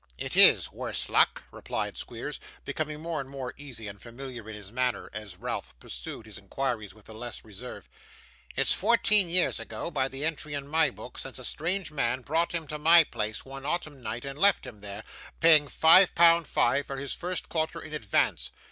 'It 0.17 0.35
is, 0.35 0.71
worse 0.71 1.09
luck!' 1.09 1.43
replied 1.51 1.95
Squeers, 1.95 2.39
becoming 2.65 2.99
more 2.99 3.21
and 3.21 3.29
more 3.29 3.53
easy 3.55 3.87
and 3.87 4.01
familiar 4.01 4.49
in 4.49 4.55
his 4.55 4.71
manner, 4.71 5.11
as 5.13 5.37
Ralph 5.37 5.77
pursued 5.77 6.25
his 6.25 6.39
inquiries 6.39 6.91
with 6.91 7.05
the 7.05 7.13
less 7.13 7.45
reserve. 7.45 7.87
'It's 8.55 8.73
fourteen 8.73 9.29
years 9.29 9.59
ago, 9.59 9.91
by 9.91 10.07
the 10.07 10.25
entry 10.25 10.55
in 10.55 10.67
my 10.67 10.89
book, 10.89 11.19
since 11.19 11.37
a 11.37 11.45
strange 11.45 11.91
man 11.91 12.21
brought 12.21 12.51
him 12.51 12.65
to 12.69 12.79
my 12.79 13.03
place, 13.03 13.45
one 13.45 13.63
autumn 13.63 14.01
night, 14.01 14.25
and 14.25 14.39
left 14.39 14.65
him 14.65 14.81
there; 14.81 15.03
paying 15.39 15.67
five 15.67 16.15
pound 16.15 16.47
five, 16.47 16.87
for 16.87 16.97
his 16.97 17.13
first 17.13 17.47
quarter 17.47 17.79
in 17.79 17.93
advance. 17.93 18.49